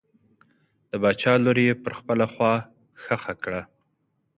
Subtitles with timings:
[0.89, 2.53] د باچا لور یې پر بله خوا
[3.01, 3.61] ښخه کړه.